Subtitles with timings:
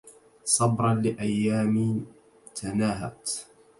[0.45, 2.05] صبرا لأيام
[2.55, 3.39] تناهت